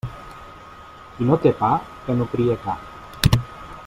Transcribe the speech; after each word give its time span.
Qui 1.17 1.27
no 1.27 1.37
té 1.45 1.51
pa, 1.61 1.69
que 2.07 2.17
no 2.21 2.27
crie 2.33 2.57
ca. 2.65 2.77